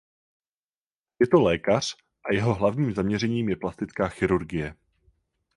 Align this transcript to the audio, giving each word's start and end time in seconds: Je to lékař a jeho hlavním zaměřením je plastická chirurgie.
Je 1.19 1.27
to 1.27 1.41
lékař 1.41 1.95
a 2.29 2.33
jeho 2.33 2.53
hlavním 2.55 2.93
zaměřením 2.93 3.49
je 3.49 3.55
plastická 3.55 4.07
chirurgie. 4.07 4.75